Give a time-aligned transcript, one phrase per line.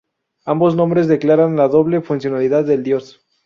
[0.45, 3.23] Ambos nombres declaran la doble funcionalidad del dios.